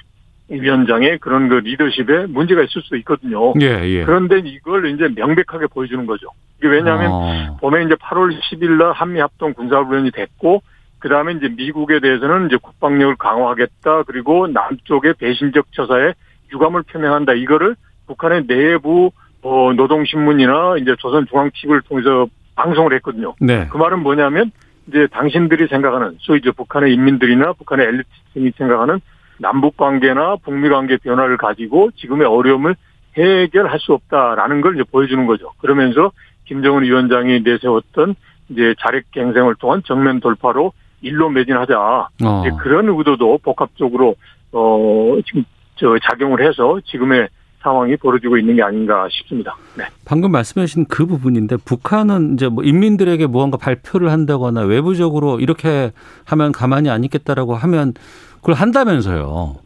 [0.48, 3.54] 위원장의 그런 그 리더십에 문제가 있을 수 있거든요.
[3.60, 4.04] 예, 예.
[4.04, 6.28] 그런데 이걸 이제 명백하게 보여주는 거죠.
[6.58, 7.56] 이게 왜냐하면 어.
[7.60, 10.62] 보면 이제 8월 10일 날 한미 합동 군사훈련이 됐고
[10.98, 16.14] 그 다음에 이제 미국에 대해서는 이제 국방력을 강화하겠다 그리고 남쪽의 배신적 처사에
[16.52, 19.10] 유감을 표명한다 이거를 북한의 내부
[19.44, 22.26] 어, 노동신문이나 이제 조선중앙TV를 통해서
[22.56, 23.34] 방송을 했거든요.
[23.40, 23.68] 네.
[23.70, 24.50] 그 말은 뭐냐면
[24.88, 29.00] 이제 당신들이 생각하는 소위 이제 북한의 인민들이나 북한의 엘리트층이 생각하는
[29.38, 32.74] 남북 관계나 북미 관계 변화를 가지고 지금의 어려움을
[33.18, 35.52] 해결할 수 없다라는 걸 이제 보여주는 거죠.
[35.58, 36.10] 그러면서
[36.46, 38.14] 김정은 위원장이 내세웠던
[38.48, 41.78] 이제 자력갱생을 통한 정면 돌파로 일로 매진하자.
[42.24, 42.42] 어.
[42.62, 44.16] 그런 의도도 복합적으로
[44.52, 45.44] 어 지금
[45.76, 47.28] 저 작용을 해서 지금의
[47.64, 49.56] 상황이 벌어지고 있는 게 아닌가 싶습니다.
[49.76, 49.84] 네.
[50.04, 55.90] 방금 말씀하신 그 부분인데 북한은 이제 뭐 인민들에게 무언가 발표를 한다거나 외부적으로 이렇게
[56.26, 57.94] 하면 가만히 안 있겠다라고 하면
[58.36, 59.56] 그걸 한다면서요.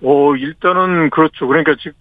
[0.00, 1.46] 어 일단은 그렇죠.
[1.46, 1.94] 그러니까 즉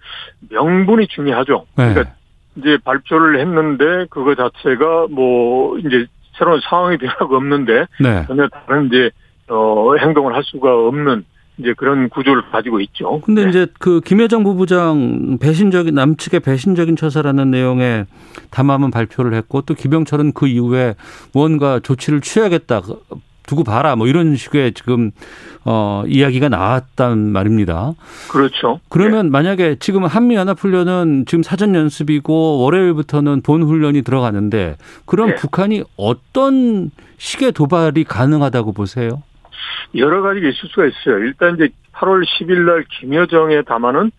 [0.50, 1.66] 명분이 중요하죠.
[1.76, 1.94] 네.
[1.94, 2.16] 그러니까
[2.56, 6.06] 이제 발표를 했는데 그거 자체가 뭐 이제
[6.38, 8.26] 새로운 상황이 변화가 없는데 네.
[8.28, 9.12] 전혀 다른 이제
[9.50, 11.26] 어 행동을 할 수가 없는
[11.60, 13.22] 이제 그런 구조를 가지고 있죠.
[13.22, 13.50] 근데 네.
[13.50, 18.06] 이제 그 김여정 부부장 배신적인 남측의 배신적인 처사라는 내용의
[18.52, 20.96] 담화문 발표를 했고 또 김영철은 그 이후에
[21.34, 22.82] 무언가 조치를 취하겠다.
[23.48, 25.12] 두고 봐라 뭐 이런 식의 지금
[25.65, 27.93] 어 이야기가 나왔단 말입니다.
[28.30, 28.80] 그렇죠.
[28.89, 29.32] 그러면 네.
[29.32, 35.36] 만약에 지금 한미 연합 훈련은 지금 사전 연습이고 월요일부터는 본 훈련이 들어가는데 그럼 네.
[35.36, 39.24] 북한이 어떤 식의 도발이 가능하다고 보세요?
[39.96, 41.20] 여러 가지가 있을 수가 있어요.
[41.20, 44.12] 일단 이제 8월 10일 날 김여정의 담화는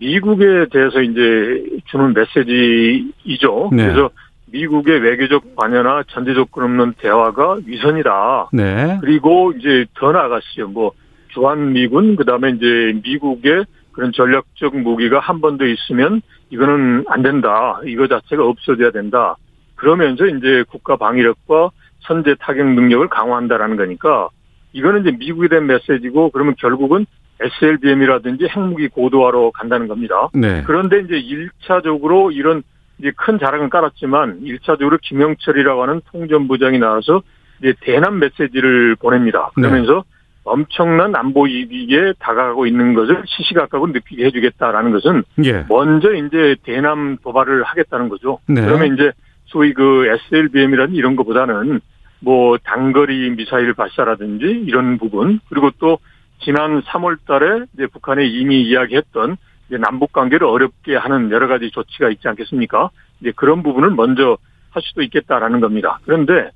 [0.00, 3.70] 미국에 대해서 이제 주는 메시지이죠.
[3.72, 3.84] 네.
[3.84, 4.10] 그래서
[4.50, 8.48] 미국의 외교적 관여나 전제 조건 없는 대화가 위선이다.
[8.52, 8.98] 네.
[9.00, 10.68] 그리고 이제 더 나아갔어요.
[10.68, 10.92] 뭐
[11.28, 17.78] 주한 미군 그다음에 이제 미국의 그런 전략적 무기가 한 번 더 있으면 이거는 안 된다.
[17.84, 19.36] 이거 자체가 없어져야 된다.
[19.74, 24.28] 그러면서 이제 국가 방위력과 선제 타격 능력을 강화한다라는 거니까
[24.72, 27.06] 이거는 이제 미국에 대한 메시지고 그러면 결국은
[27.40, 30.28] SLBM이라든지 핵무기 고도화로 간다는 겁니다.
[30.34, 30.62] 네.
[30.66, 32.62] 그런데 이제 1차적으로 이런
[32.98, 37.22] 이제 큰 자랑은 깔았지만 1차적으로 김영철이라고 하는 통전부장이 나와서
[37.60, 39.50] 이제 대남 메시지를 보냅니다.
[39.56, 39.62] 네.
[39.62, 40.18] 그러면서 네.
[40.44, 45.64] 엄청난 안보 이익에 다가가고 있는 것을 시시각각으로 느끼게 해주겠다라는 것은 예.
[45.68, 48.38] 먼저 이제 대남 도발을 하겠다는 거죠.
[48.46, 48.62] 네.
[48.62, 49.12] 그러면 이제
[49.44, 51.80] 소위 그 SLBM이라는 이런 것보다는
[52.20, 55.98] 뭐 단거리 미사일 발사라든지 이런 부분 그리고 또
[56.40, 59.36] 지난 3월 달에 이제 북한이 이미 이야기했던
[59.68, 62.90] 이제 남북 관계를 어렵게 하는 여러 가지 조치가 있지 않겠습니까?
[63.20, 64.38] 이제 그런 부분을 먼저
[64.70, 65.98] 할 수도 있겠다라는 겁니다.
[66.04, 66.50] 그런데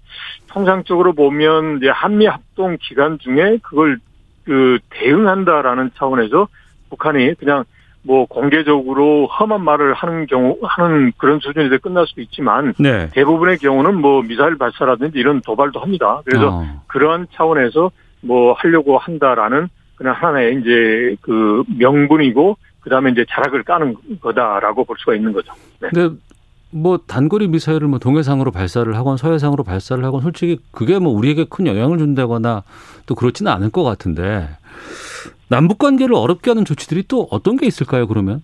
[0.49, 3.99] 통상적으로 보면 이제 한미 합동 기간 중에 그걸
[4.45, 6.49] 그 대응한다라는 차원에서
[6.91, 7.65] 북한이 그냥
[8.05, 13.09] 뭐 공개적으로 험한 말을 하는 경우 하는 그런 수준에서 끝날 수도 있지만 네.
[13.11, 16.21] 대부분의 경우는 뭐 미사일 발사라든지 이런 도발도 합니다.
[16.25, 16.83] 그래서 어.
[16.89, 24.85] 그러한 차원에서 뭐 하려고 한다라는 그냥 하나의 이제 그 명분이고 그다음에 이제 자락을 까는 거다라고
[24.85, 25.53] 볼 수가 있는 거죠.
[25.81, 25.89] 네.
[25.93, 26.17] 근데
[26.73, 31.67] 뭐 단거리 미사일을 뭐 동해상으로 발사를 하건 서해상으로 발사를 하건 솔직히 그게 뭐 우리에게 큰
[31.67, 32.63] 영향을 준다거나
[33.07, 34.49] 또 그렇지는 않을 것 같은데
[35.49, 38.07] 남북 관계를 어렵게 하는 조치들이 또 어떤 게 있을까요?
[38.07, 38.43] 그러면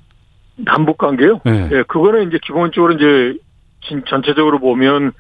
[0.56, 1.40] 남북 관계요?
[1.44, 1.68] 네.
[1.68, 3.38] 네, 그거는 이제 기본적으로 이제
[4.06, 5.12] 전체적으로 보면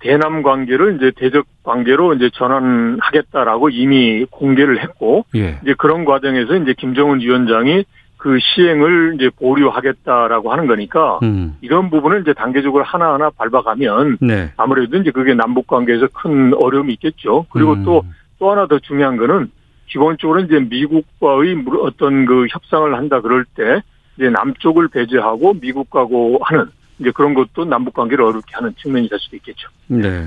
[0.00, 5.58] 대남 관계를 이제 대적 관계로 이제 전환하겠다라고 이미 공개를 했고 예.
[5.62, 7.84] 이제 그런 과정에서 이제 김정은 위원장이
[8.26, 11.56] 그 시행을 이제 보류하겠다라고 하는 거니까 음.
[11.60, 14.52] 이런 부분을 이제 단계적으로 하나하나 밟아가면 네.
[14.56, 17.46] 아무래도 이제 그게 남북 관계에서 큰 어려움이 있겠죠.
[17.50, 18.10] 그리고 또또 음.
[18.40, 19.52] 또 하나 더 중요한 거는
[19.86, 23.80] 기본적으로 이제 미국과의 어떤 그 협상을 한다 그럴 때
[24.16, 26.66] 이제 남쪽을 배제하고 미국하고 하는
[26.98, 29.68] 이제 그런 것도 남북 관계를 어렵게 하는 측면이 될 수도 있겠죠.
[29.86, 30.26] 네.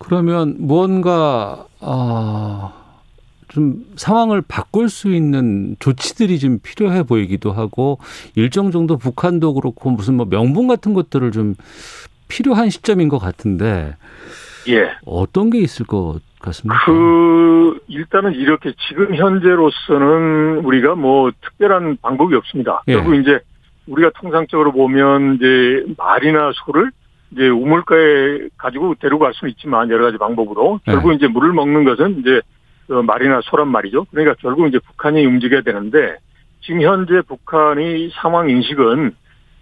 [0.00, 2.72] 그러면 무언가 아,
[3.48, 7.98] 좀 상황을 바꿀 수 있는 조치들이 좀 필요해 보이기도 하고
[8.34, 11.54] 일정 정도 북한도 그렇고 무슨 뭐 명분 같은 것들을 좀
[12.28, 13.96] 필요한 시점인 것 같은데
[14.68, 14.90] 예.
[15.06, 16.84] 어떤 게 있을 것 같습니까?
[16.84, 22.82] 그 일단은 이렇게 지금 현재로서는 우리가 뭐 특별한 방법이 없습니다.
[22.88, 22.94] 예.
[22.94, 23.40] 결국 이제
[23.86, 26.90] 우리가 통상적으로 보면 이제 말이나 소를
[27.30, 30.92] 이제 우물가에 가지고 데리고 갈 수는 있지만 여러 가지 방법으로 네.
[30.92, 32.57] 결국 이제 물을 먹는 것은 이제 그
[32.88, 34.06] 말이나 소란 말이죠.
[34.10, 36.16] 그러니까 결국 이제 북한이 움직여야 되는데
[36.60, 39.14] 지금 현재 북한의 상황 인식은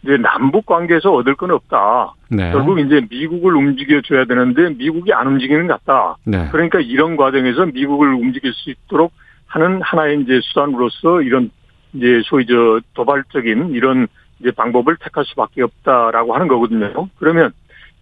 [0.03, 2.15] 이제 남북 관계에서 얻을 건 없다.
[2.31, 2.53] 네.
[2.53, 6.17] 결국 이제 미국을 움직여 줘야 되는데 미국이 안 움직이는 것 같다.
[6.25, 6.49] 네.
[6.53, 9.13] 그러니까 이런 과정에서 미국을 움직일 수 있도록
[9.47, 11.51] 하는 하나의 이제 수단으로서 이런
[11.93, 14.07] 이제 소위 저 도발적인 이런
[14.41, 17.09] 이제 방법을 택할 수밖에 없다라고 하는 거거든요.
[17.19, 17.53] 그러면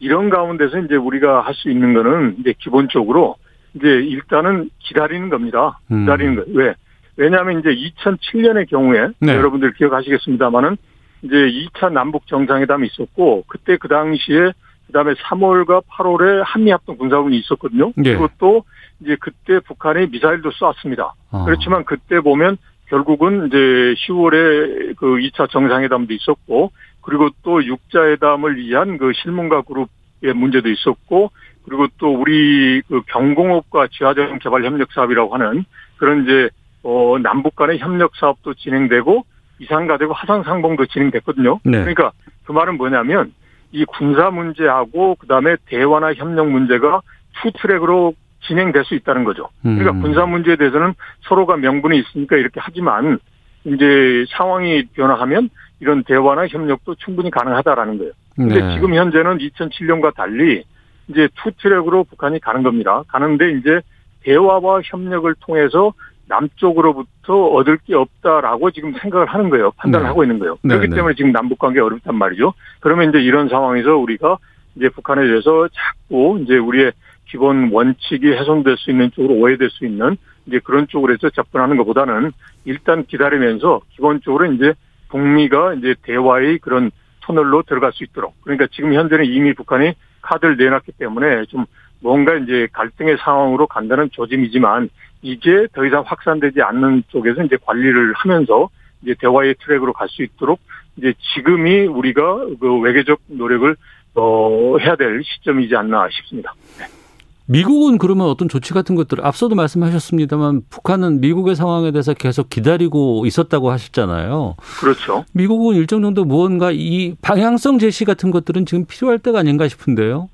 [0.01, 3.37] 이런 가운데서 이제 우리가 할 수 있는 거는 이제 기본적으로
[3.75, 5.79] 이제 일단은 기다리는 겁니다.
[5.91, 6.01] 음.
[6.01, 6.45] 기다리는 거.
[6.49, 6.75] 왜?
[7.17, 9.35] 왜냐하면 이제 2007년의 경우에 네.
[9.37, 10.77] 여러분들 기억하시겠습니다만은
[11.23, 14.53] 이제 2차 남북 정상회담이 있었고 그때 그 당시에
[14.87, 17.93] 그다음에 3월과 8월에 한미합동 군사훈이 있었거든요.
[17.97, 18.17] 네.
[18.17, 18.65] 그것도
[19.01, 21.15] 이제 그때 북한이 미사일도 쐈습니다.
[21.31, 21.45] 아.
[21.45, 29.13] 그렇지만 그때 보면 결국은 이제 10월에 그 2차 정상회담도 있었고 그리고 또 육자회담을 위한 그
[29.15, 31.31] 실문가 그룹의 문제도 있었고
[31.65, 35.65] 그리고 또 우리 그 경공업과 지하자원 개발 협력 사업이라고 하는
[35.97, 36.51] 그런 이제
[36.83, 39.25] 어 남북 간의 협력 사업도 진행되고
[39.61, 41.61] 이산가족 화상 상봉도 진행됐거든요.
[41.65, 41.79] 네.
[41.79, 42.13] 그러니까
[42.45, 43.33] 그 말은 뭐냐면
[43.73, 47.01] 이 군사 문제하고 그다음에 대화나 협력 문제가
[47.41, 48.15] two track으로
[48.47, 49.49] 진행될 수 있다는 거죠.
[49.63, 50.03] 그러니까 음.
[50.03, 53.19] 군사 문제에 대해서는 서로가 명분이 있으니까 이렇게 하지만
[53.65, 55.49] 이제 상황이 변화하면
[55.81, 58.13] 이런 대화나 협력도 충분히 가능하다라는 거예요.
[58.37, 58.75] 근데 네.
[58.75, 60.65] 지금 현재는 2007년과 달리
[61.09, 63.03] 이제 two track으로 북한이 가는 겁니다.
[63.09, 63.81] 가는데 이제
[64.23, 65.93] 대화와 협력을 통해서
[66.27, 69.73] 남쪽으로부터 얻을 게 없다라고 지금 생각을 하는 거예요.
[69.73, 70.09] 판단을 네.
[70.09, 70.57] 하고 있는 거예요.
[70.63, 72.55] 그렇기 네, 때문에 지금 남북 관계 어렵단 말이죠.
[72.81, 74.39] 그러면 이제 이런 상황에서 우리가
[74.77, 76.93] 이제 북한에 대해서 자꾸 이제 우리의
[77.27, 82.33] 기본 원칙이 훼손될 수 있는 쪽으로 오해될 수 있는 이제 그런 쪽으로 해서 접근하는 것보다는
[82.65, 84.75] 일단 기다리면서 기본적으로 이제
[85.09, 86.91] 북미가 이제 대화의 그런
[87.23, 91.65] 터널로 들어갈 수 있도록 그러니까 지금 현재는 이미 북한이 카드를 내놨기 때문에 좀
[92.01, 94.91] 뭔가 이제 갈등의 상황으로 간다는 조짐이지만
[95.23, 98.69] 이게 더 이상 확산되지 않는 쪽에서 이제 관리를 하면서
[99.03, 100.61] 이제 대화의 트랙으로 갈 수 있도록
[100.97, 103.75] 이제 지금이 우리가 그 외교적 노력을
[104.15, 106.55] 어 해야 될 시점이지 않나 싶습니다.
[106.79, 107.04] 네.
[107.47, 113.71] 미국은 그러면 어떤 조치 같은 것들 앞서도 말씀하셨습니다만 북한은 미국의 상황에 대해서 계속 기다리고 있었다고
[113.71, 114.57] 하셨잖아요.
[114.81, 115.25] 그렇죠.
[115.33, 120.31] 미국은 일정 정도 무언가 이 방향성 제시 같은 것들은 지금 필요할 때가 아닌가 싶은데요.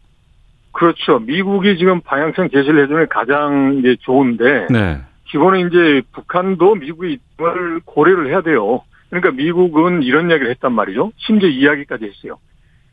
[0.72, 1.18] 그렇죠.
[1.18, 5.00] 미국이 지금 방향성 제시를 해주면 가장 이제 좋은데 네.
[5.30, 8.82] 기본은 이제 북한도 미국의 입장을 고려를 해야 돼요.
[9.08, 11.10] 그러니까 미국은 이런 이야기를 했단 말이죠.
[11.16, 12.38] 심지어 이야기까지 했어요.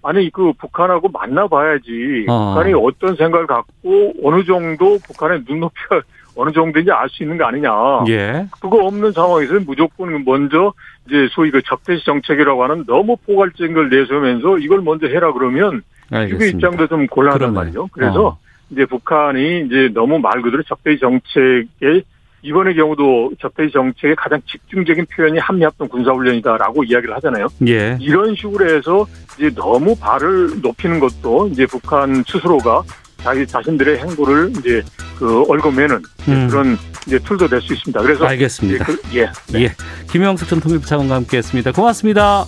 [0.07, 2.53] 아니 그 북한하고 만나봐야지 어.
[2.55, 6.01] 북한이 어떤 생각을 갖고 어느 정도 북한의 눈높이가
[6.37, 7.69] 어느 정도인지 알 수 있는 거 아니냐.
[8.07, 8.45] 예.
[8.61, 10.71] 그거 없는 상황에서 무조건 먼저
[11.05, 16.43] 이제 소위 그 적대시 정책이라고 하는 너무 포괄적인 걸 내세우면서 이걸 먼저 해라 그러면 미국
[16.43, 17.89] 입장도 좀 곤란한 말이죠.
[17.91, 18.37] 그래서 어.
[18.69, 22.03] 이제 북한이 이제 너무 말 그대로 적대시 정책에
[22.47, 27.47] 이번의 경우도 적폐 정책의 가장 집중적인 표현이 한미합동 군사훈련이다라고 이야기를 하잖아요.
[27.67, 27.97] 예.
[27.99, 29.05] 이런 식으로 해서
[29.37, 32.83] 이제 너무 발을 높이는 것도 이제 북한 스스로가
[33.17, 34.81] 자기 자신들의 행보를 이제
[35.19, 36.47] 그 얽어매는 음.
[36.49, 38.01] 그런 이제 툴도 될 수 있습니다.
[38.01, 38.85] 그래서 알겠습니다.
[38.85, 39.25] 그, 예.
[39.51, 39.63] 네.
[39.63, 39.71] 예.
[40.09, 41.73] 김영석 전 통일부 차관과 함께했습니다.
[41.73, 42.45] 고맙습니다.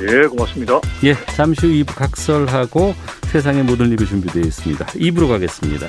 [0.00, 0.80] 예, 고맙습니다.
[1.04, 2.94] 예, 잠시 후 2부 각설하고
[3.28, 4.84] 세상의 모든 일이 준비되어 있습니다.
[4.86, 5.86] 2부로 가겠습니다.